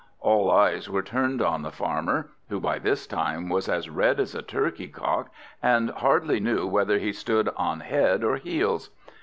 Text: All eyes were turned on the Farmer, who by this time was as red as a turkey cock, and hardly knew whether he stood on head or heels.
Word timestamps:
All 0.19 0.49
eyes 0.49 0.89
were 0.89 1.03
turned 1.03 1.43
on 1.43 1.61
the 1.61 1.69
Farmer, 1.69 2.31
who 2.49 2.59
by 2.59 2.79
this 2.79 3.05
time 3.05 3.49
was 3.49 3.69
as 3.69 3.87
red 3.87 4.19
as 4.19 4.33
a 4.33 4.41
turkey 4.41 4.87
cock, 4.87 5.29
and 5.61 5.91
hardly 5.91 6.39
knew 6.39 6.65
whether 6.65 6.97
he 6.97 7.13
stood 7.13 7.49
on 7.55 7.81
head 7.81 8.23
or 8.23 8.37
heels. 8.37 8.89